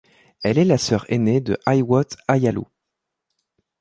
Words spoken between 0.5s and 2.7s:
est la sœur ainée de Hiwot Ayalew.